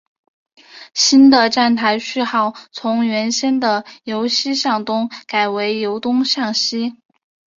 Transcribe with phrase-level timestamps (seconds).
[0.95, 6.95] 新的站台序号从原先的由西向东改为由东向西。